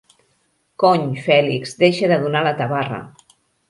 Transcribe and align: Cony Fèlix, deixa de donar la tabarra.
Cony 0.85 1.05
Fèlix, 1.27 1.79
deixa 1.87 2.13
de 2.15 2.21
donar 2.27 2.45
la 2.51 2.59
tabarra. 2.65 3.05